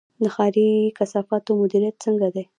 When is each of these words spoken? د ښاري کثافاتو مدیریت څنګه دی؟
د 0.21 0.23
ښاري 0.35 0.69
کثافاتو 0.97 1.51
مدیریت 1.61 1.95
څنګه 2.05 2.27
دی؟ 2.35 2.43